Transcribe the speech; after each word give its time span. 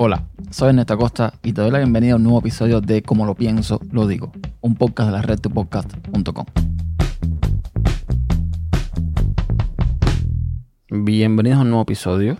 Hola, 0.00 0.28
soy 0.52 0.68
Ernesto 0.68 0.94
Acosta 0.94 1.34
y 1.42 1.52
te 1.52 1.60
doy 1.60 1.72
la 1.72 1.78
bienvenida 1.78 2.12
a 2.12 2.16
un 2.16 2.22
nuevo 2.22 2.38
episodio 2.38 2.80
de 2.80 3.02
Como 3.02 3.26
lo 3.26 3.34
pienso, 3.34 3.80
lo 3.90 4.06
digo, 4.06 4.30
un 4.60 4.76
podcast 4.76 5.08
de 5.08 5.16
la 5.16 5.22
red 5.22 5.40
tupodcast.com. 5.40 6.46
Bienvenidos 10.90 11.58
a 11.58 11.62
un 11.62 11.70
nuevo 11.70 11.82
episodio. 11.82 12.38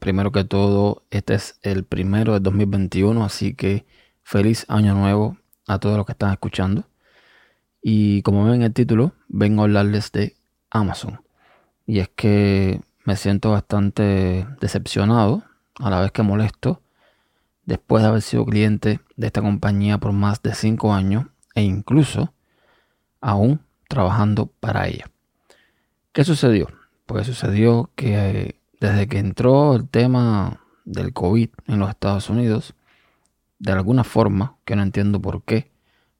Primero 0.00 0.32
que 0.32 0.44
todo, 0.44 1.02
este 1.10 1.34
es 1.34 1.58
el 1.60 1.84
primero 1.84 2.32
de 2.32 2.40
2021, 2.40 3.22
así 3.22 3.52
que 3.52 3.84
feliz 4.22 4.64
año 4.68 4.94
nuevo 4.94 5.36
a 5.66 5.78
todos 5.78 5.98
los 5.98 6.06
que 6.06 6.12
están 6.12 6.32
escuchando. 6.32 6.86
Y 7.82 8.22
como 8.22 8.46
ven 8.46 8.54
en 8.54 8.62
el 8.62 8.72
título, 8.72 9.12
vengo 9.28 9.60
a 9.60 9.64
hablarles 9.66 10.10
de 10.10 10.36
Amazon. 10.70 11.20
Y 11.84 11.98
es 11.98 12.08
que 12.08 12.80
me 13.04 13.16
siento 13.16 13.50
bastante 13.50 14.46
decepcionado, 14.58 15.42
a 15.74 15.90
la 15.90 16.00
vez 16.00 16.10
que 16.10 16.22
molesto, 16.22 16.80
después 17.66 18.02
de 18.02 18.08
haber 18.08 18.22
sido 18.22 18.44
cliente 18.44 19.00
de 19.16 19.26
esta 19.26 19.42
compañía 19.42 19.98
por 19.98 20.12
más 20.12 20.42
de 20.42 20.54
5 20.54 20.92
años 20.92 21.26
e 21.54 21.62
incluso 21.62 22.32
aún 23.20 23.60
trabajando 23.88 24.46
para 24.46 24.86
ella. 24.88 25.10
¿Qué 26.12 26.24
sucedió? 26.24 26.68
Pues 27.06 27.26
sucedió 27.26 27.90
que 27.96 28.14
eh, 28.14 28.60
desde 28.80 29.08
que 29.08 29.18
entró 29.18 29.74
el 29.74 29.88
tema 29.88 30.60
del 30.84 31.12
COVID 31.12 31.48
en 31.66 31.78
los 31.78 31.88
Estados 31.88 32.28
Unidos, 32.28 32.74
de 33.58 33.72
alguna 33.72 34.04
forma, 34.04 34.56
que 34.64 34.76
no 34.76 34.82
entiendo 34.82 35.20
por 35.20 35.42
qué, 35.42 35.70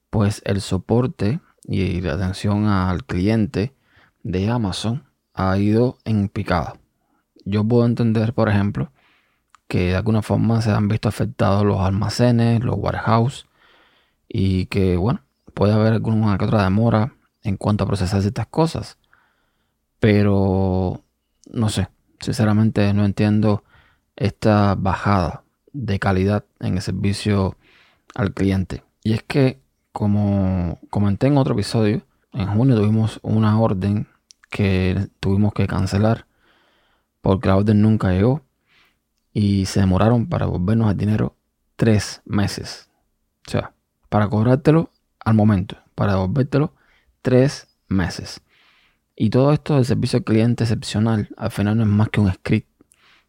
pues 0.09 0.41
el 0.45 0.61
soporte 0.61 1.39
y 1.63 2.01
la 2.01 2.13
atención 2.13 2.65
al 2.65 3.05
cliente 3.05 3.75
de 4.23 4.49
Amazon 4.49 5.03
ha 5.33 5.57
ido 5.57 5.97
en 6.05 6.29
picada. 6.29 6.75
Yo 7.43 7.63
puedo 7.63 7.85
entender, 7.85 8.33
por 8.33 8.49
ejemplo, 8.49 8.91
que 9.67 9.87
de 9.87 9.95
alguna 9.95 10.21
forma 10.21 10.61
se 10.61 10.71
han 10.71 10.87
visto 10.87 11.09
afectados 11.09 11.65
los 11.65 11.79
almacenes, 11.79 12.63
los 12.63 12.75
warehouse 12.77 13.47
y 14.27 14.67
que, 14.67 14.97
bueno, 14.97 15.21
puede 15.53 15.73
haber 15.73 15.93
alguna 15.93 16.37
que 16.37 16.45
otra 16.45 16.63
demora 16.63 17.13
en 17.43 17.57
cuanto 17.57 17.83
a 17.83 17.87
procesar 17.87 18.21
ciertas 18.21 18.47
cosas. 18.47 18.97
Pero, 19.99 21.03
no 21.51 21.69
sé, 21.69 21.87
sinceramente 22.19 22.93
no 22.93 23.05
entiendo 23.05 23.63
esta 24.15 24.75
bajada 24.75 25.43
de 25.73 25.99
calidad 25.99 26.45
en 26.59 26.75
el 26.75 26.81
servicio 26.81 27.57
al 28.13 28.33
cliente. 28.33 28.83
Y 29.03 29.13
es 29.13 29.23
que, 29.23 29.61
como 29.91 30.79
comenté 30.89 31.27
en 31.27 31.37
otro 31.37 31.53
episodio, 31.53 32.05
en 32.33 32.47
junio 32.47 32.75
tuvimos 32.75 33.19
una 33.23 33.59
orden 33.59 34.07
que 34.49 35.09
tuvimos 35.19 35.53
que 35.53 35.67
cancelar 35.67 36.27
porque 37.25 37.47
la 37.47 37.57
orden 37.57 37.81
nunca 37.81 38.11
llegó 38.11 38.44
y 39.37 39.65
se 39.65 39.81
demoraron 39.81 40.27
para 40.27 40.45
devolvernos 40.45 40.89
el 40.89 40.97
dinero 40.97 41.35
tres 41.75 42.21
meses. 42.23 42.89
O 43.45 43.51
sea, 43.51 43.73
para 44.07 44.29
cobrártelo 44.29 44.91
al 45.19 45.33
momento, 45.33 45.75
para 45.93 46.13
devolvértelo 46.13 46.73
tres 47.21 47.67
meses. 47.89 48.39
Y 49.13 49.31
todo 49.31 49.51
esto 49.51 49.75
del 49.75 49.83
servicio 49.83 50.17
al 50.17 50.23
cliente 50.23 50.63
excepcional, 50.63 51.27
al 51.35 51.51
final 51.51 51.75
no 51.75 51.83
es 51.83 51.89
más 51.89 52.07
que 52.09 52.21
un 52.21 52.31
script 52.31 52.69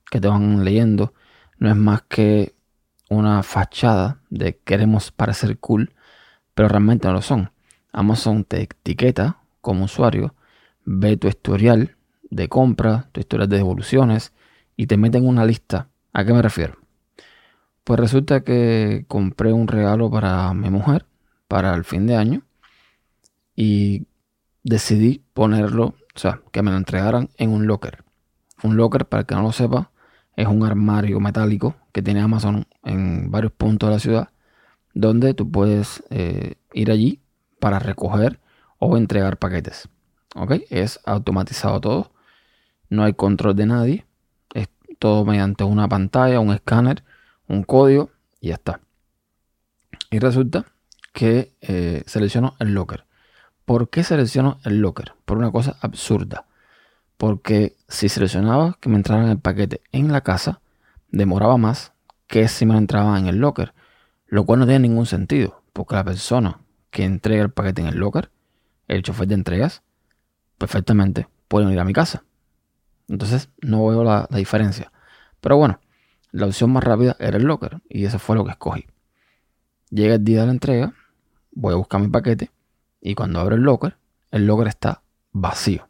que 0.08 0.20
te 0.20 0.28
van 0.28 0.64
leyendo, 0.64 1.12
no 1.58 1.70
es 1.70 1.76
más 1.76 2.02
que 2.02 2.54
una 3.10 3.42
fachada 3.42 4.20
de 4.30 4.58
queremos 4.58 5.10
parecer 5.10 5.58
cool, 5.58 5.92
pero 6.54 6.68
realmente 6.68 7.08
no 7.08 7.14
lo 7.14 7.22
son. 7.22 7.50
Amazon 7.92 8.44
te 8.44 8.62
etiqueta 8.62 9.38
como 9.60 9.86
usuario, 9.86 10.36
ve 10.84 11.16
tu 11.16 11.26
historial 11.26 11.96
de 12.30 12.48
compra, 12.48 13.08
tu 13.10 13.18
historial 13.18 13.48
de 13.48 13.56
devoluciones 13.56 14.32
y 14.76 14.86
te 14.86 14.96
mete 14.96 15.18
en 15.18 15.26
una 15.26 15.44
lista 15.44 15.88
¿A 16.16 16.24
qué 16.24 16.32
me 16.32 16.40
refiero? 16.40 16.78
Pues 17.84 18.00
resulta 18.00 18.40
que 18.40 19.04
compré 19.06 19.52
un 19.52 19.68
regalo 19.68 20.10
para 20.10 20.54
mi 20.54 20.70
mujer 20.70 21.04
para 21.46 21.74
el 21.74 21.84
fin 21.84 22.06
de 22.06 22.16
año 22.16 22.40
y 23.54 24.06
decidí 24.64 25.22
ponerlo, 25.34 25.88
o 25.88 26.18
sea, 26.18 26.40
que 26.52 26.62
me 26.62 26.70
lo 26.70 26.78
entregaran 26.78 27.28
en 27.36 27.50
un 27.50 27.66
locker. 27.66 28.02
Un 28.62 28.78
locker, 28.78 29.04
para 29.04 29.20
el 29.20 29.26
que 29.26 29.34
no 29.34 29.42
lo 29.42 29.52
sepa, 29.52 29.90
es 30.36 30.46
un 30.46 30.64
armario 30.64 31.20
metálico 31.20 31.76
que 31.92 32.00
tiene 32.00 32.22
Amazon 32.22 32.66
en 32.82 33.30
varios 33.30 33.52
puntos 33.52 33.90
de 33.90 33.94
la 33.94 34.00
ciudad, 34.00 34.30
donde 34.94 35.34
tú 35.34 35.50
puedes 35.50 36.02
eh, 36.08 36.54
ir 36.72 36.90
allí 36.90 37.20
para 37.60 37.78
recoger 37.78 38.40
o 38.78 38.96
entregar 38.96 39.36
paquetes. 39.36 39.90
¿Ok? 40.34 40.62
Es 40.70 40.98
automatizado 41.04 41.78
todo, 41.82 42.12
no 42.88 43.04
hay 43.04 43.12
control 43.12 43.54
de 43.54 43.66
nadie 43.66 44.05
todo 44.98 45.24
mediante 45.24 45.64
una 45.64 45.88
pantalla, 45.88 46.40
un 46.40 46.52
escáner, 46.52 47.04
un 47.48 47.62
código 47.62 48.10
y 48.40 48.48
ya 48.48 48.54
está. 48.54 48.80
Y 50.10 50.18
resulta 50.18 50.66
que 51.12 51.54
eh, 51.60 52.02
selecciono 52.06 52.54
el 52.58 52.74
locker. 52.74 53.06
¿Por 53.64 53.90
qué 53.90 54.04
selecciono 54.04 54.60
el 54.64 54.80
locker? 54.80 55.14
Por 55.24 55.38
una 55.38 55.50
cosa 55.50 55.76
absurda. 55.80 56.46
Porque 57.16 57.76
si 57.88 58.08
seleccionaba 58.08 58.76
que 58.80 58.88
me 58.88 58.96
entraran 58.96 59.28
el 59.28 59.38
paquete 59.38 59.80
en 59.92 60.12
la 60.12 60.20
casa, 60.20 60.60
demoraba 61.10 61.56
más 61.56 61.92
que 62.26 62.48
si 62.48 62.66
me 62.66 62.76
entraba 62.76 63.18
en 63.18 63.26
el 63.26 63.38
locker. 63.38 63.74
Lo 64.26 64.44
cual 64.44 64.60
no 64.60 64.66
tiene 64.66 64.88
ningún 64.88 65.06
sentido. 65.06 65.62
Porque 65.72 65.94
la 65.94 66.04
persona 66.04 66.60
que 66.90 67.04
entrega 67.04 67.42
el 67.42 67.50
paquete 67.50 67.82
en 67.82 67.88
el 67.88 67.96
locker, 67.96 68.30
el 68.88 69.02
chofer 69.02 69.26
de 69.26 69.34
entregas, 69.34 69.82
perfectamente 70.58 71.28
puede 71.48 71.72
ir 71.72 71.80
a 71.80 71.84
mi 71.84 71.92
casa. 71.92 72.24
Entonces 73.08 73.50
no 73.60 73.86
veo 73.86 74.04
la, 74.04 74.28
diferencia. 74.30 74.92
Pero 75.40 75.56
bueno, 75.56 75.80
la 76.32 76.46
opción 76.46 76.70
más 76.70 76.84
rápida 76.84 77.16
era 77.18 77.36
el 77.36 77.44
locker 77.44 77.80
y 77.88 78.04
eso 78.04 78.18
fue 78.18 78.36
lo 78.36 78.44
que 78.44 78.50
escogí. 78.50 78.86
Llega 79.90 80.14
el 80.16 80.24
día 80.24 80.40
de 80.40 80.46
la 80.46 80.52
entrega, 80.52 80.94
voy 81.52 81.72
a 81.72 81.76
buscar 81.76 82.00
mi 82.00 82.08
paquete 82.08 82.50
y 83.00 83.14
cuando 83.14 83.40
abro 83.40 83.54
el 83.54 83.62
locker, 83.62 83.96
el 84.30 84.46
locker 84.46 84.68
está 84.68 85.02
vacío. 85.32 85.88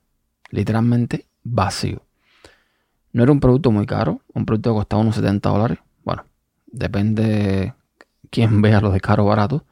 Literalmente 0.51 1.27
vacío. 1.43 2.03
No 3.13 3.23
era 3.23 3.33
un 3.33 3.41
producto 3.41 3.71
muy 3.71 3.87
caro, 3.87 4.21
un 4.35 4.45
producto 4.45 4.71
que 4.71 4.79
costaba 4.81 5.03
unos 5.03 5.15
70 5.15 5.49
dólares. 5.49 5.79
Bueno, 6.05 6.25
depende 6.67 7.75
quién 8.31 8.61
vea 8.63 8.81
lo 8.81 8.91
de 8.91 9.01
caro 9.01 9.25
o 9.25 9.29
barato. 9.29 9.65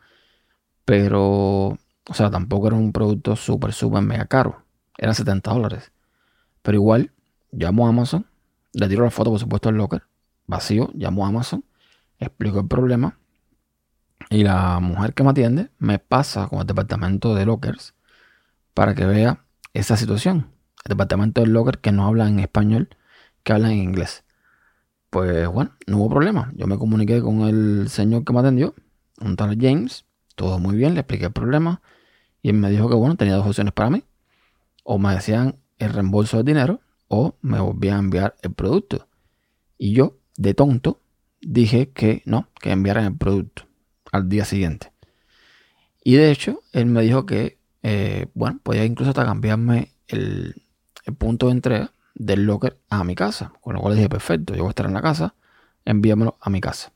Pero, 0.84 1.69
o 2.09 2.15
sea, 2.15 2.31
tampoco 2.31 2.69
era 2.69 2.76
un 2.76 2.93
producto 2.93 3.37
súper, 3.37 3.72
súper 3.72 4.03
mega 4.03 4.26
caro. 4.26 4.65
Eran 4.97 5.15
70 5.15 5.53
dólares. 5.53 5.93
Pero 6.62 6.76
igual, 6.76 7.12
llamo 7.57 7.87
a 7.87 7.91
Amazon, 7.91 8.27
le 8.73 8.89
tiro 8.89 9.05
la 9.05 9.11
foto, 9.11 9.31
por 9.31 9.41
supuesto, 9.41 9.69
al 9.69 9.77
locker, 9.77 10.03
vacío, 10.47 10.91
llamo 10.95 11.25
a 11.25 11.29
Amazon, 11.29 11.65
explico 12.19 12.61
el 12.61 12.69
problema 12.69 13.19
y 14.31 14.43
la 14.43 14.81
mujer 14.81 15.15
que 15.15 15.23
me 15.23 15.31
atiende 15.31 15.71
me 15.79 15.99
pasa 15.99 16.49
con 16.49 16.61
el 16.61 16.67
departamento 16.67 17.35
de 17.35 17.47
lockers 17.47 17.95
para 18.73 18.95
que 18.95 19.07
vea 19.07 19.45
esa 19.73 19.97
situación. 19.97 20.51
El 20.85 20.91
departamento 20.91 21.41
de 21.41 21.47
locker 21.47 21.79
que 21.79 21.93
no 21.93 22.07
habla 22.07 22.29
en 22.29 22.41
español, 22.41 22.89
que 23.43 23.53
habla 23.53 23.71
en 23.71 23.79
inglés. 23.79 24.25
Pues 25.11 25.47
bueno, 25.49 25.73
no 25.87 25.99
hubo 25.99 26.11
problema. 26.11 26.53
Yo 26.57 26.67
me 26.67 26.79
comuniqué 26.79 27.23
con 27.23 27.43
el 27.43 27.89
señor 27.89 28.25
que 28.25 28.33
me 28.33 28.41
atendió, 28.41 28.75
un 29.21 29.37
tal 29.37 29.57
James, 29.61 30.05
todo 30.35 30.59
muy 30.59 30.77
bien, 30.77 30.95
le 30.95 31.01
expliqué 31.01 31.27
el 31.27 31.33
problema 31.33 31.81
y 32.43 32.51
él 32.51 32.57
me 32.57 32.71
dijo 32.71 32.89
que 32.89 32.97
bueno, 32.97 33.17
tenía 33.17 33.37
dos 33.37 33.47
opciones 33.47 33.73
para 33.73 33.91
mí. 33.91 34.05
O 34.83 34.99
me 34.99 35.15
decían 35.15 35.57
el 35.79 35.93
reembolso 35.93 36.37
del 36.39 36.47
dinero 36.47 36.81
o 37.09 37.37
me 37.43 37.61
volvía 37.61 37.97
a 37.97 37.99
enviar 37.99 38.37
el 38.43 38.53
producto. 38.53 39.09
Y 39.79 39.93
yo, 39.93 40.17
de 40.37 40.55
tonto, 40.55 41.01
dije 41.41 41.91
que 41.91 42.23
no, 42.25 42.49
que 42.61 42.71
enviaran 42.73 43.05
el 43.05 43.17
producto 43.17 43.65
al 44.13 44.29
día 44.29 44.45
siguiente. 44.45 44.93
Y 46.03 46.17
de 46.17 46.31
hecho, 46.31 46.63
él 46.73 46.87
me 46.87 47.03
dijo 47.03 47.27
que, 47.27 47.59
eh, 47.83 48.27
bueno, 48.35 48.61
podía 48.63 48.85
incluso 48.85 49.11
hasta 49.11 49.25
cambiarme 49.25 49.93
el, 50.09 50.63
punto 51.19 51.47
de 51.47 51.53
entrega 51.53 51.93
del 52.15 52.45
locker 52.47 52.79
a 52.89 53.05
mi 53.05 53.15
casa. 53.15 53.53
Con 53.61 53.75
lo 53.75 53.81
cual 53.81 53.97
dije, 53.97 54.09
perfecto, 54.09 54.55
yo 54.55 54.61
voy 54.61 54.69
a 54.69 54.71
estar 54.71 54.87
en 54.87 54.95
la 54.95 55.03
casa, 55.03 55.35
envíamelo 55.85 56.37
a 56.41 56.50
mi 56.50 56.61
casa. 56.61 56.93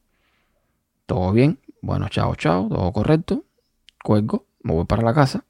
Todo 1.06 1.32
bien, 1.32 1.58
bueno, 1.80 2.08
chao, 2.08 2.34
chao, 2.36 2.68
todo 2.68 2.92
correcto. 2.92 3.44
Cuelgo, 4.02 4.46
me 4.62 4.74
voy 4.74 4.84
para 4.84 5.02
la 5.02 5.14
casa. 5.14 5.44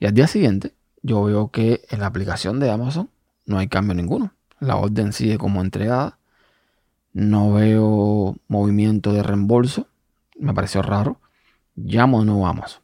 Y 0.00 0.06
al 0.06 0.14
día 0.14 0.26
siguiente, 0.26 0.74
yo 1.02 1.24
veo 1.24 1.50
que 1.50 1.84
en 1.90 2.00
la 2.00 2.06
aplicación 2.06 2.60
de 2.60 2.70
Amazon 2.70 3.10
no 3.48 3.58
hay 3.58 3.66
cambio 3.66 3.94
ninguno. 3.94 4.34
La 4.60 4.76
orden 4.76 5.12
sigue 5.12 5.38
como 5.38 5.62
entregada. 5.62 6.18
No 7.14 7.54
veo 7.54 8.36
movimiento 8.46 9.12
de 9.14 9.22
reembolso. 9.22 9.88
Me 10.38 10.52
pareció 10.52 10.82
raro. 10.82 11.20
Llamo 11.74 12.24
no 12.24 12.40
vamos. 12.40 12.82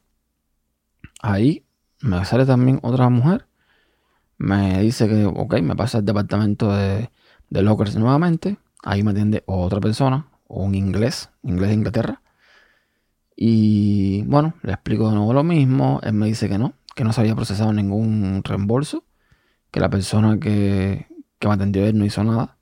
Ahí 1.21 1.63
me 2.01 2.25
sale 2.25 2.47
también 2.47 2.79
otra 2.81 3.09
mujer. 3.09 3.45
Me 4.37 4.81
dice 4.81 5.07
que, 5.07 5.25
ok, 5.25 5.61
me 5.61 5.75
pasa 5.75 5.99
al 5.99 6.05
departamento 6.05 6.75
de, 6.75 7.11
de 7.49 7.61
lockers 7.61 7.95
nuevamente. 7.95 8.57
Ahí 8.83 9.03
me 9.03 9.11
atiende 9.11 9.43
otra 9.45 9.79
persona, 9.79 10.27
o 10.47 10.63
un 10.63 10.73
inglés, 10.73 11.29
inglés 11.43 11.69
de 11.69 11.75
Inglaterra. 11.75 12.21
Y 13.35 14.23
bueno, 14.23 14.55
le 14.63 14.73
explico 14.73 15.09
de 15.09 15.15
nuevo 15.15 15.31
lo 15.31 15.43
mismo. 15.43 15.99
Él 16.03 16.13
me 16.13 16.25
dice 16.25 16.49
que 16.49 16.57
no, 16.57 16.73
que 16.95 17.03
no 17.03 17.13
se 17.13 17.21
había 17.21 17.35
procesado 17.35 17.71
ningún 17.71 18.41
reembolso 18.43 19.03
que 19.75 19.81
la 19.81 19.89
persona 19.89 20.39
que, 20.39 21.05
me 21.41 21.51
atendió 21.51 21.85
él 21.85 21.97
no 21.97 22.05
hizo 22.05 22.23
nada. 22.23 22.57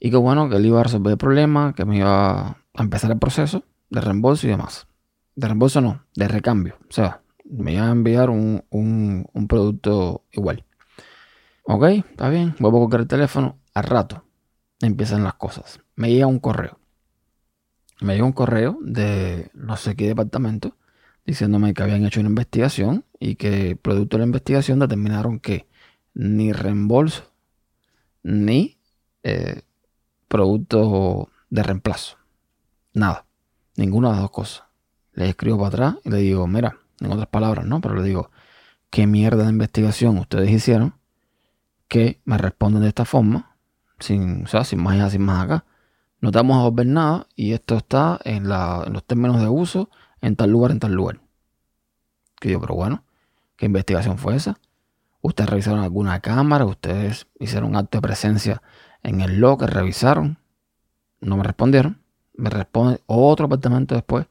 Y 0.00 0.10
que 0.10 0.16
bueno, 0.16 0.48
que 0.48 0.56
él 0.56 0.66
iba 0.66 0.80
a 0.80 0.82
resolver 0.82 1.12
el 1.12 1.18
problema, 1.18 1.72
que 1.72 1.84
me 1.84 1.98
iba 1.98 2.48
a 2.48 2.82
empezar 2.82 3.12
el 3.12 3.18
proceso 3.20 3.62
de 3.90 4.00
reembolso 4.00 4.48
y 4.48 4.50
demás. 4.50 4.88
De 5.36 5.46
reembolso 5.46 5.80
no, 5.80 6.04
de 6.16 6.26
recambio. 6.26 6.78
O 6.90 6.92
sea, 6.92 7.22
me 7.44 7.74
iba 7.74 7.86
a 7.86 7.92
enviar 7.92 8.28
un, 8.28 8.64
un 8.70 9.46
producto 9.46 10.24
igual. 10.32 10.64
Ok, 11.62 11.84
está 11.84 12.28
bien, 12.28 12.56
vuelvo 12.58 12.78
a 12.78 12.86
coger 12.86 13.02
el 13.02 13.06
teléfono. 13.06 13.60
Al 13.72 13.84
rato 13.84 14.24
empiezan 14.80 15.22
las 15.22 15.34
cosas. 15.34 15.78
Me 15.94 16.10
llega 16.10 16.26
un 16.26 16.40
correo. 16.40 16.80
Me 18.00 18.14
llega 18.14 18.26
un 18.26 18.32
correo 18.32 18.78
de 18.82 19.48
no 19.54 19.76
sé 19.76 19.94
qué 19.94 20.08
departamento 20.08 20.76
diciéndome 21.24 21.72
que 21.72 21.84
habían 21.84 22.04
hecho 22.04 22.18
una 22.18 22.30
investigación 22.30 23.04
y 23.20 23.36
que 23.36 23.76
producto 23.76 24.16
de 24.16 24.22
la 24.22 24.26
investigación 24.26 24.80
determinaron 24.80 25.38
que 25.38 25.68
ni 26.14 26.52
reembolso 26.52 27.34
ni 28.24 28.78
eh, 29.22 29.62
producto 30.26 31.28
de 31.50 31.62
reemplazo. 31.62 32.16
Nada. 32.92 33.26
Ninguna 33.76 34.08
de 34.08 34.14
las 34.14 34.22
dos 34.22 34.30
cosas. 34.30 34.64
Le 35.12 35.28
escribo 35.28 35.58
para 35.58 35.68
atrás 35.68 35.94
y 36.04 36.10
le 36.10 36.18
digo, 36.18 36.46
mira, 36.48 36.78
en 37.00 37.12
otras 37.12 37.28
palabras, 37.28 37.66
¿no? 37.66 37.80
Pero 37.80 37.94
le 37.94 38.02
digo, 38.02 38.30
¿qué 38.90 39.06
mierda 39.06 39.44
de 39.44 39.50
investigación 39.50 40.18
ustedes 40.18 40.50
hicieron 40.50 40.94
que 41.86 42.20
me 42.24 42.38
responden 42.38 42.82
de 42.82 42.88
esta 42.88 43.04
forma? 43.04 43.56
Sin, 44.00 44.44
o 44.44 44.46
sea, 44.48 44.64
sin 44.64 44.82
más 44.82 44.94
allá, 44.94 45.10
sin 45.10 45.22
más 45.22 45.44
acá. 45.44 45.64
No 46.20 46.30
te 46.30 46.38
vamos 46.38 46.58
a 46.58 46.68
volver 46.68 46.86
nada 46.86 47.26
y 47.36 47.52
esto 47.52 47.76
está 47.76 48.18
en, 48.24 48.46
en 48.46 48.92
los 48.92 49.04
términos 49.04 49.40
de 49.40 49.48
uso 49.48 49.90
en 50.20 50.36
tal 50.36 50.50
lugar, 50.50 50.70
en 50.70 50.80
tal 50.80 50.92
lugar. 50.92 51.20
Que 52.40 52.50
yo, 52.50 52.60
pero 52.60 52.74
bueno, 52.74 53.04
¿qué 53.56 53.66
investigación 53.66 54.18
fue 54.18 54.36
esa? 54.36 54.58
¿Ustedes 55.24 55.48
revisaron 55.48 55.80
alguna 55.80 56.20
cámara? 56.20 56.66
¿Ustedes 56.66 57.28
hicieron 57.40 57.70
un 57.70 57.76
acto 57.76 57.96
de 57.96 58.02
presencia 58.02 58.62
en 59.02 59.22
el 59.22 59.40
locker? 59.40 59.70
¿Revisaron? 59.70 60.36
No 61.22 61.38
me 61.38 61.42
respondieron. 61.42 62.02
Me 62.34 62.50
responde 62.50 63.00
otro 63.06 63.46
apartamento 63.46 63.94
después 63.94 64.26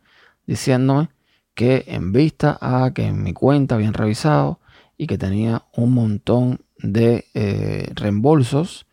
diciéndome 0.46 1.10
que 1.56 1.86
en 1.88 2.12
vista 2.12 2.60
a 2.62 2.94
que 2.94 3.08
en 3.08 3.24
mi 3.24 3.34
cuenta 3.34 3.74
habían 3.74 3.96
revisado 3.96 4.60
y 4.96 5.08
que 5.08 5.18
tenía 5.18 5.66
un 5.76 5.96
montón 5.96 6.64
de 6.78 7.26
eh, 7.34 7.90
reembolsos 7.96 8.86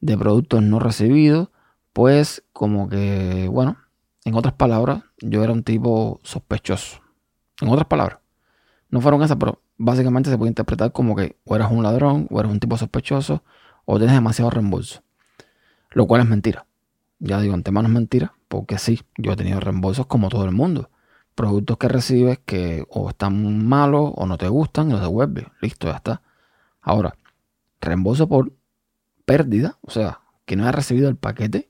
de 0.00 0.18
productos 0.18 0.62
no 0.62 0.80
recibidos, 0.80 1.50
pues 1.92 2.42
como 2.52 2.88
que, 2.88 3.46
bueno, 3.46 3.76
en 4.24 4.34
otras 4.34 4.54
palabras, 4.54 5.04
yo 5.18 5.44
era 5.44 5.52
un 5.52 5.62
tipo 5.62 6.18
sospechoso. 6.24 7.02
En 7.60 7.68
otras 7.68 7.86
palabras, 7.86 8.18
no 8.90 9.00
fueron 9.00 9.22
esas, 9.22 9.36
pero 9.36 9.62
básicamente 9.78 10.30
se 10.30 10.38
puede 10.38 10.50
interpretar 10.50 10.92
como 10.92 11.14
que 11.16 11.36
o 11.44 11.56
eras 11.56 11.70
un 11.70 11.82
ladrón, 11.82 12.26
o 12.30 12.40
eras 12.40 12.52
un 12.52 12.60
tipo 12.60 12.76
sospechoso, 12.76 13.42
o 13.84 13.98
tienes 13.98 14.14
demasiado 14.14 14.50
reembolso. 14.50 15.02
Lo 15.90 16.06
cual 16.06 16.22
es 16.22 16.28
mentira. 16.28 16.66
Ya 17.18 17.40
digo, 17.40 17.54
antemano 17.54 17.88
es 17.88 17.94
mentira, 17.94 18.34
porque 18.48 18.78
sí, 18.78 19.00
yo 19.16 19.32
he 19.32 19.36
tenido 19.36 19.60
reembolsos 19.60 20.06
como 20.06 20.28
todo 20.28 20.44
el 20.44 20.52
mundo. 20.52 20.90
Productos 21.34 21.76
que 21.78 21.88
recibes 21.88 22.38
que 22.44 22.84
o 22.88 23.10
están 23.10 23.66
malos 23.66 24.12
o 24.14 24.26
no 24.26 24.38
te 24.38 24.48
gustan 24.48 24.88
y 24.88 24.92
los 24.92 25.00
devuelves. 25.00 25.46
Listo, 25.60 25.86
ya 25.88 25.96
está. 25.96 26.22
Ahora, 26.80 27.16
reembolso 27.80 28.28
por 28.28 28.52
pérdida, 29.24 29.78
o 29.82 29.90
sea, 29.90 30.20
que 30.44 30.56
no 30.56 30.62
haya 30.62 30.72
recibido 30.72 31.08
el 31.08 31.16
paquete 31.16 31.68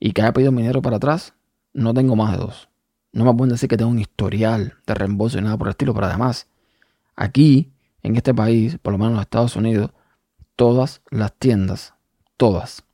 y 0.00 0.12
que 0.12 0.22
haya 0.22 0.32
pedido 0.32 0.50
dinero 0.52 0.82
para 0.82 0.96
atrás, 0.96 1.34
no 1.72 1.94
tengo 1.94 2.16
más 2.16 2.32
de 2.32 2.38
dos. 2.38 2.68
No 3.12 3.24
me 3.24 3.34
pueden 3.34 3.52
decir 3.52 3.68
que 3.68 3.76
tengo 3.76 3.90
un 3.90 3.98
historial 3.98 4.74
de 4.86 4.94
reembolso 4.94 5.38
y 5.38 5.42
nada 5.42 5.56
por 5.56 5.68
el 5.68 5.72
estilo, 5.72 5.94
pero 5.94 6.06
además, 6.06 6.48
aquí, 7.16 7.72
en 8.02 8.16
este 8.16 8.32
país, 8.32 8.78
por 8.78 8.92
lo 8.92 8.98
menos 8.98 9.10
en 9.10 9.16
los 9.16 9.22
Estados 9.22 9.56
Unidos, 9.56 9.90
todas 10.54 11.02
las 11.10 11.32
tiendas, 11.34 11.94
todas, 12.36 12.84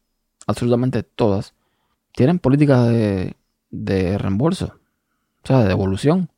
absolutamente 0.47 1.03
todas, 1.03 1.55
tienen 2.13 2.39
políticas 2.39 2.89
de, 2.89 3.37
de 3.71 4.19
reembolso, 4.19 4.81
o 5.43 5.47
sea, 5.47 5.59
de 5.59 5.69
devolución, 5.69 6.31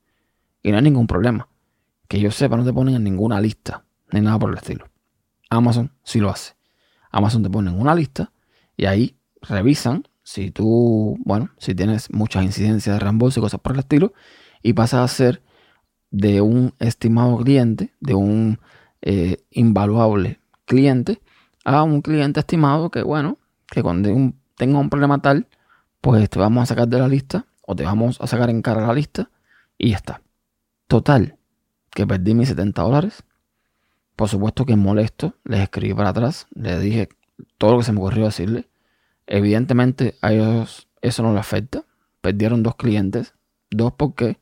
y 0.63 0.71
no 0.71 0.79
hay 0.79 0.83
ningún 0.83 1.07
problema. 1.07 1.49
Que 2.09 2.21
yo 2.21 2.31
sepa, 2.31 2.57
no 2.57 2.65
te 2.65 2.73
ponen 2.73 2.97
en 2.97 3.05
ninguna 3.05 3.41
lista, 3.41 3.85
ni 4.11 4.21
nada 4.21 4.39
por 4.39 4.51
el 4.51 4.57
estilo. 4.57 4.89
Amazon 5.51 5.93
sí 6.03 6.21
lo 6.21 6.31
hace. 6.31 6.55
Amazon 7.11 7.43
te 7.43 7.51
pone 7.51 7.71
en 7.71 7.81
una 7.81 7.95
lista 7.95 8.33
y 8.77 8.87
ahí 8.87 9.17
revisan 9.41 10.09
si 10.23 10.51
tú, 10.51 11.17
bueno, 11.25 11.51
si 11.59 11.75
tienes 11.75 12.11
muchas 12.13 12.45
incidencias 12.45 12.97
de 12.97 13.01
reembolso 13.01 13.41
y 13.41 13.43
cosas 13.43 13.61
por 13.61 13.73
el 13.73 13.81
estilo, 13.81 14.13
y 14.63 14.73
pasas 14.73 15.01
a 15.01 15.15
ser 15.15 15.43
de 16.15 16.41
un 16.41 16.73
estimado 16.79 17.39
cliente, 17.39 17.93
de 17.99 18.15
un 18.15 18.61
eh, 19.03 19.39
invaluable 19.51 20.39
cliente, 20.65 21.21
a 21.65 21.83
un 21.83 22.03
cliente 22.03 22.39
estimado 22.39 22.89
que, 22.91 23.03
bueno, 23.03 23.39
que 23.67 23.83
cuando 23.83 24.09
tenga 24.57 24.79
un 24.79 24.91
problema 24.91 25.21
tal, 25.21 25.49
pues 26.01 26.31
te 26.31 26.39
vamos 26.39 26.63
a 26.63 26.67
sacar 26.67 26.87
de 26.87 27.01
la 27.01 27.09
lista 27.09 27.47
o 27.67 27.75
te 27.75 27.83
vamos 27.83 28.21
a 28.21 28.29
sacar 28.29 28.49
en 28.49 28.63
cara 28.63 28.87
la 28.87 28.95
lista 28.95 29.29
y 29.77 29.91
ya 29.91 29.97
está. 29.97 30.23
Total, 30.87 31.37
que 31.91 32.07
perdí 32.07 32.35
mis 32.35 32.49
70 32.49 32.81
dólares. 32.83 33.25
Por 34.15 34.29
supuesto 34.29 34.65
que 34.65 34.77
molesto, 34.77 35.35
les 35.43 35.63
escribí 35.63 35.95
para 35.95 36.11
atrás, 36.11 36.47
les 36.55 36.81
dije 36.81 37.09
todo 37.59 37.73
lo 37.73 37.79
que 37.79 37.85
se 37.85 37.93
me 37.93 37.99
ocurrió 37.99 38.27
decirle. 38.27 38.69
Evidentemente 39.27 40.15
a 40.23 40.33
ellos 40.33 40.87
eso 41.03 41.25
no 41.25 41.33
les 41.33 41.41
afecta. 41.41 41.83
Perdieron 42.21 42.63
dos 42.63 42.77
clientes. 42.77 43.35
Dos 43.71 43.93
porque 43.97 44.39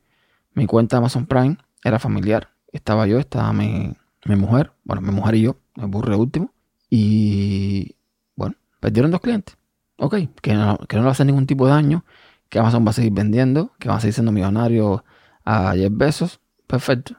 mi 0.53 0.67
cuenta 0.67 0.97
de 0.97 0.99
Amazon 0.99 1.25
Prime 1.25 1.57
era 1.83 1.99
familiar. 1.99 2.49
Estaba 2.71 3.05
yo, 3.07 3.19
estaba 3.19 3.53
mi, 3.53 3.95
mujer. 4.25 4.71
Bueno, 4.83 5.01
mi 5.01 5.11
mujer 5.11 5.35
y 5.35 5.41
yo, 5.41 5.57
el 5.75 5.87
burro 5.87 6.17
último. 6.17 6.53
Y 6.89 7.95
bueno, 8.35 8.55
perdieron 8.79 9.11
dos 9.11 9.21
clientes. 9.21 9.57
Ok, 9.97 10.15
que 10.41 10.53
no, 10.53 10.77
que 10.77 10.97
no 10.97 11.03
le 11.03 11.09
hacen 11.09 11.27
ningún 11.27 11.45
tipo 11.45 11.65
de 11.65 11.73
daño. 11.73 12.05
Que 12.49 12.59
Amazon 12.59 12.85
va 12.85 12.91
a 12.91 12.93
seguir 12.93 13.13
vendiendo. 13.13 13.71
Que 13.79 13.89
van 13.89 13.97
a 13.97 14.01
seguir 14.01 14.13
siendo 14.13 14.31
millonarios 14.31 15.01
a 15.43 15.73
10 15.73 15.95
besos. 15.95 16.39
Perfecto. 16.67 17.15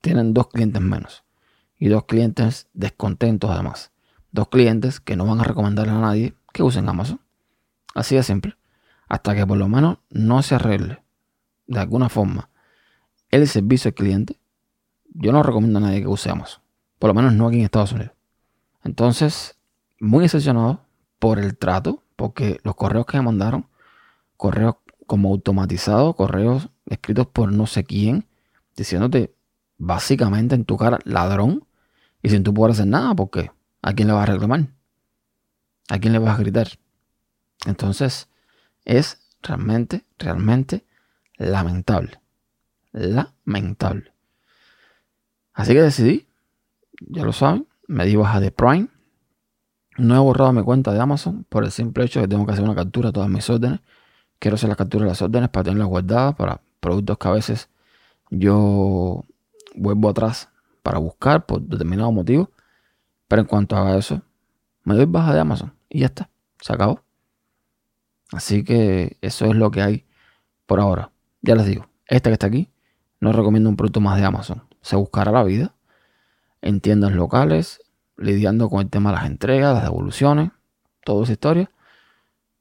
Tienen 0.00 0.34
dos 0.34 0.48
clientes 0.48 0.82
menos. 0.82 1.24
Y 1.78 1.88
dos 1.88 2.04
clientes 2.04 2.68
descontentos 2.74 3.50
además. 3.50 3.92
Dos 4.32 4.48
clientes 4.48 5.00
que 5.00 5.16
no 5.16 5.26
van 5.26 5.40
a 5.40 5.44
recomendarle 5.44 5.92
a 5.92 6.00
nadie 6.00 6.34
que 6.52 6.62
usen 6.62 6.88
Amazon. 6.88 7.20
Así 7.94 8.16
de 8.16 8.22
simple. 8.22 8.56
Hasta 9.08 9.34
que 9.34 9.46
por 9.46 9.56
lo 9.56 9.68
menos 9.68 9.98
no 10.10 10.42
se 10.42 10.56
arregle 10.56 11.02
de 11.66 11.80
alguna 11.80 12.08
forma 12.08 12.49
el 13.30 13.46
servicio 13.48 13.88
al 13.88 13.94
cliente, 13.94 14.38
yo 15.14 15.32
no 15.32 15.42
recomiendo 15.42 15.78
a 15.78 15.82
nadie 15.82 16.00
que 16.00 16.08
use 16.08 16.30
Amazon. 16.30 16.62
Por 16.98 17.08
lo 17.08 17.14
menos 17.14 17.32
no 17.32 17.48
aquí 17.48 17.58
en 17.58 17.64
Estados 17.64 17.92
Unidos. 17.92 18.12
Entonces, 18.84 19.56
muy 19.98 20.22
decepcionado 20.22 20.84
por 21.18 21.38
el 21.38 21.56
trato, 21.56 22.02
porque 22.16 22.60
los 22.62 22.74
correos 22.74 23.06
que 23.06 23.16
me 23.16 23.24
mandaron, 23.24 23.66
correos 24.36 24.76
como 25.06 25.30
automatizados, 25.30 26.14
correos 26.14 26.68
escritos 26.86 27.26
por 27.26 27.52
no 27.52 27.66
sé 27.66 27.84
quién, 27.84 28.26
diciéndote 28.76 29.34
básicamente 29.78 30.54
en 30.54 30.64
tu 30.64 30.76
cara 30.76 30.98
ladrón 31.04 31.66
y 32.22 32.30
sin 32.30 32.42
tú 32.42 32.52
poder 32.52 32.72
hacer 32.72 32.86
nada, 32.86 33.14
porque 33.14 33.50
¿a 33.82 33.92
quién 33.92 34.08
le 34.08 34.14
vas 34.14 34.28
a 34.28 34.32
reclamar? 34.32 34.68
¿A 35.88 35.98
quién 35.98 36.12
le 36.12 36.18
vas 36.18 36.38
a 36.38 36.42
gritar? 36.42 36.68
Entonces, 37.66 38.28
es 38.84 39.26
realmente, 39.42 40.04
realmente 40.18 40.84
lamentable. 41.36 42.20
Lamentable. 42.92 44.12
Así 45.52 45.72
que 45.72 45.82
decidí, 45.82 46.26
ya 47.00 47.24
lo 47.24 47.32
saben, 47.32 47.66
me 47.86 48.06
di 48.06 48.16
baja 48.16 48.40
de 48.40 48.50
Prime. 48.50 48.88
No 49.98 50.16
he 50.16 50.18
borrado 50.18 50.52
mi 50.52 50.62
cuenta 50.62 50.92
de 50.92 51.00
Amazon 51.00 51.44
por 51.48 51.64
el 51.64 51.70
simple 51.70 52.04
hecho 52.04 52.20
de 52.20 52.24
que 52.24 52.30
tengo 52.30 52.46
que 52.46 52.52
hacer 52.52 52.64
una 52.64 52.74
captura 52.74 53.08
de 53.08 53.12
todas 53.12 53.28
mis 53.28 53.48
órdenes. 53.50 53.80
Quiero 54.38 54.54
hacer 54.54 54.68
la 54.68 54.76
captura 54.76 55.04
de 55.04 55.10
las 55.10 55.20
órdenes 55.20 55.50
para 55.50 55.64
tenerlas 55.64 55.88
guardadas 55.88 56.34
para 56.34 56.60
productos 56.80 57.18
que 57.18 57.28
a 57.28 57.32
veces 57.32 57.68
yo 58.30 59.24
vuelvo 59.74 60.08
atrás 60.08 60.48
para 60.82 60.98
buscar 60.98 61.44
por 61.44 61.60
determinado 61.60 62.10
motivo. 62.12 62.50
Pero 63.28 63.42
en 63.42 63.48
cuanto 63.48 63.76
haga 63.76 63.96
eso, 63.96 64.22
me 64.84 64.94
doy 64.94 65.04
baja 65.04 65.34
de 65.34 65.40
Amazon. 65.40 65.74
Y 65.88 66.00
ya 66.00 66.06
está, 66.06 66.30
se 66.60 66.72
acabó. 66.72 67.02
Así 68.32 68.64
que 68.64 69.18
eso 69.20 69.46
es 69.46 69.54
lo 69.56 69.70
que 69.70 69.82
hay 69.82 70.04
por 70.66 70.80
ahora. 70.80 71.10
Ya 71.42 71.54
les 71.54 71.66
digo, 71.66 71.88
este 72.06 72.30
que 72.30 72.34
está 72.34 72.46
aquí, 72.46 72.68
no 73.20 73.32
recomiendo 73.32 73.68
un 73.68 73.76
producto 73.76 74.00
más 74.00 74.18
de 74.18 74.24
Amazon. 74.24 74.62
Se 74.80 74.96
buscará 74.96 75.30
la 75.30 75.44
vida 75.44 75.74
en 76.62 76.80
tiendas 76.80 77.12
locales, 77.12 77.80
lidiando 78.16 78.68
con 78.68 78.80
el 78.80 78.90
tema 78.90 79.10
de 79.10 79.16
las 79.16 79.26
entregas, 79.26 79.74
las 79.74 79.84
devoluciones, 79.84 80.50
toda 81.04 81.24
esa 81.24 81.32
historia. 81.32 81.70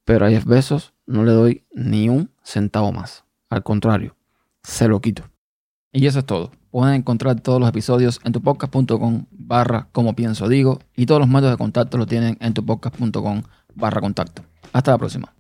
Pero 0.05 0.25
a 0.25 0.29
10 0.29 0.45
besos 0.45 0.93
no 1.05 1.23
le 1.23 1.31
doy 1.31 1.65
ni 1.73 2.09
un 2.09 2.31
centavo 2.43 2.91
más. 2.91 3.23
Al 3.49 3.63
contrario, 3.63 4.15
se 4.63 4.87
lo 4.87 5.01
quito. 5.01 5.23
Y 5.91 6.05
eso 6.05 6.19
es 6.19 6.25
todo. 6.25 6.51
Pueden 6.71 6.95
encontrar 6.95 7.39
todos 7.39 7.59
los 7.59 7.69
episodios 7.69 8.19
en 8.23 8.31
tupodcast.com 8.31 9.25
barra 9.31 9.87
como 9.91 10.15
pienso 10.15 10.47
digo 10.47 10.79
y 10.95 11.07
todos 11.07 11.19
los 11.19 11.27
métodos 11.27 11.51
de 11.53 11.57
contacto 11.57 11.97
lo 11.97 12.05
tienen 12.05 12.37
en 12.41 12.53
tupodcast.com 12.53 13.41
barra 13.73 14.01
contacto. 14.01 14.43
Hasta 14.71 14.91
la 14.91 14.97
próxima. 14.99 15.33